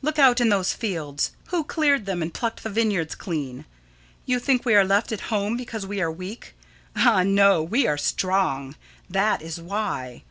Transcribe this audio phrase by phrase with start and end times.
[0.00, 1.32] Look out in those fields.
[1.48, 3.66] Who cleared them, and plucked the vineyards clean?
[4.24, 6.54] You think we are left at home because we are weak.
[6.96, 8.76] Ah, no; we are strong.
[9.10, 10.22] That is why.